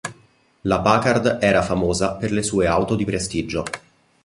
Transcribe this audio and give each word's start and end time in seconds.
La 0.61 0.81
Packard 0.81 1.37
era 1.41 1.61
famosa 1.61 2.15
per 2.15 2.31
le 2.31 2.41
sue 2.41 2.65
auto 2.65 2.95
di 2.95 3.05
prestigio. 3.05 3.63